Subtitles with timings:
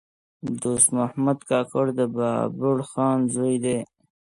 [0.61, 3.79] دوست محمد کاکړ د بابړخان زوی دﺉ.